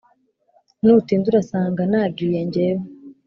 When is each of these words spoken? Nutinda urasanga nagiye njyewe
Nutinda 0.83 1.25
urasanga 1.31 1.81
nagiye 1.91 2.39
njyewe 2.47 2.85